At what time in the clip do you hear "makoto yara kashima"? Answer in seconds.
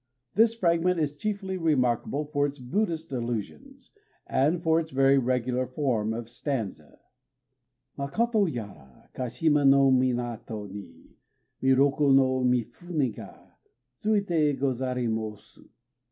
7.99-9.63